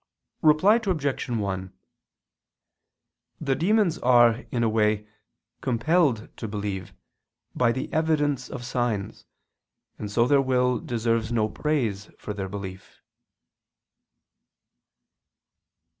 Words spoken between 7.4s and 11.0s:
by the evidence of signs, and so their will